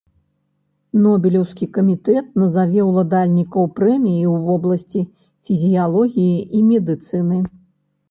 Нобелеўскі 1.03 1.67
камітэт 1.75 2.25
назаве 2.45 2.87
ўладальнікаў 2.89 3.63
прэміі 3.77 4.25
ў 4.33 4.43
вобласці 4.49 4.99
фізіялогіі 5.45 6.37
і 6.57 6.67
медыцыны. 6.75 7.37